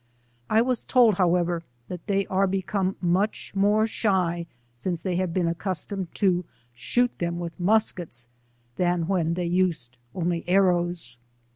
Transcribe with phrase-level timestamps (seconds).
[0.49, 5.47] I was told, however, that they are become much more shy since they have been
[5.47, 6.43] accustomed to
[6.75, 8.27] sh(5f*t them with muskets,
[8.77, 11.19] then when they used only arrows.